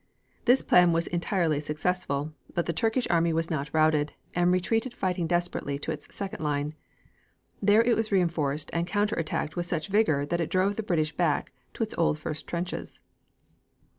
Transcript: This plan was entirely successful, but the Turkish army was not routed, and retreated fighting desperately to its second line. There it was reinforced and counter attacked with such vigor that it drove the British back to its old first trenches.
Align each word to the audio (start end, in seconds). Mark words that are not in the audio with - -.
This 0.45 0.63
plan 0.63 0.93
was 0.93 1.05
entirely 1.05 1.59
successful, 1.59 2.33
but 2.55 2.65
the 2.65 2.73
Turkish 2.73 3.07
army 3.11 3.31
was 3.33 3.51
not 3.51 3.69
routed, 3.71 4.13
and 4.33 4.51
retreated 4.51 4.95
fighting 4.95 5.27
desperately 5.27 5.77
to 5.77 5.91
its 5.91 6.11
second 6.11 6.41
line. 6.43 6.73
There 7.61 7.83
it 7.83 7.95
was 7.95 8.11
reinforced 8.11 8.71
and 8.73 8.87
counter 8.87 9.15
attacked 9.17 9.55
with 9.55 9.67
such 9.67 9.89
vigor 9.89 10.25
that 10.25 10.41
it 10.41 10.49
drove 10.49 10.75
the 10.75 10.81
British 10.81 11.15
back 11.15 11.51
to 11.75 11.83
its 11.83 11.93
old 11.99 12.17
first 12.17 12.47
trenches. 12.47 12.99